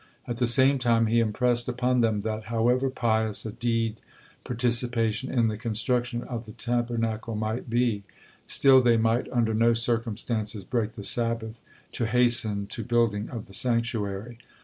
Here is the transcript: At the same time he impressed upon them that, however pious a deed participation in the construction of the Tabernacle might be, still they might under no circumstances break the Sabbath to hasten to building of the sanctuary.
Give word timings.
At 0.27 0.37
the 0.37 0.47
same 0.47 0.79
time 0.79 1.05
he 1.05 1.19
impressed 1.19 1.67
upon 1.69 2.01
them 2.01 2.21
that, 2.21 2.45
however 2.45 2.89
pious 2.89 3.45
a 3.45 3.51
deed 3.51 4.01
participation 4.43 5.31
in 5.31 5.47
the 5.47 5.55
construction 5.57 6.23
of 6.23 6.47
the 6.47 6.53
Tabernacle 6.53 7.35
might 7.35 7.69
be, 7.69 8.01
still 8.47 8.81
they 8.81 8.97
might 8.97 9.29
under 9.31 9.53
no 9.53 9.75
circumstances 9.75 10.63
break 10.63 10.93
the 10.93 11.03
Sabbath 11.03 11.61
to 11.91 12.05
hasten 12.07 12.65
to 12.65 12.83
building 12.83 13.29
of 13.29 13.45
the 13.45 13.53
sanctuary. 13.53 14.39